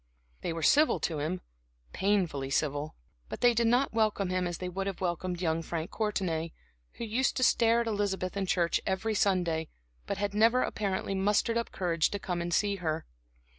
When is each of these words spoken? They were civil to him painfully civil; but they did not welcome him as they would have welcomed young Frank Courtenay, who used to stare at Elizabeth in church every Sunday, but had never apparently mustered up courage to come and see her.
They 0.41 0.51
were 0.51 0.63
civil 0.63 0.99
to 1.01 1.19
him 1.19 1.41
painfully 1.93 2.49
civil; 2.49 2.95
but 3.29 3.41
they 3.41 3.53
did 3.53 3.67
not 3.67 3.93
welcome 3.93 4.31
him 4.31 4.47
as 4.47 4.57
they 4.57 4.67
would 4.67 4.87
have 4.87 4.99
welcomed 4.99 5.41
young 5.43 5.61
Frank 5.61 5.91
Courtenay, 5.91 6.53
who 6.93 7.03
used 7.03 7.37
to 7.37 7.43
stare 7.43 7.81
at 7.81 7.85
Elizabeth 7.87 8.35
in 8.35 8.47
church 8.47 8.81
every 8.87 9.13
Sunday, 9.13 9.69
but 10.07 10.17
had 10.17 10.33
never 10.33 10.63
apparently 10.63 11.13
mustered 11.13 11.55
up 11.55 11.71
courage 11.71 12.09
to 12.09 12.17
come 12.17 12.41
and 12.41 12.51
see 12.51 12.77
her. 12.77 13.05